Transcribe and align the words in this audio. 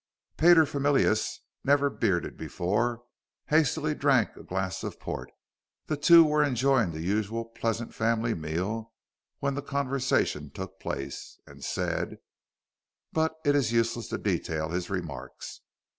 Paterfamilias, 0.35 1.41
never 1.63 1.87
bearded 1.91 2.35
before, 2.35 3.03
hastily 3.49 3.93
drank 3.93 4.35
a 4.35 4.41
glass 4.41 4.81
of 4.81 4.99
port 4.99 5.29
the 5.85 5.95
two 5.95 6.23
were 6.23 6.43
enjoying 6.43 6.89
the 6.91 7.03
usual 7.03 7.45
pleasant 7.45 7.93
family 7.93 8.33
meal 8.33 8.93
when 9.41 9.53
the 9.53 9.61
conversation 9.61 10.49
took 10.49 10.79
place 10.79 11.39
and 11.45 11.63
said 11.63 12.17
but 13.13 13.35
it 13.45 13.55
is 13.55 13.71
useless 13.71 14.07
to 14.07 14.17
detail 14.17 14.69
his 14.69 14.89
remarks. 14.89 15.61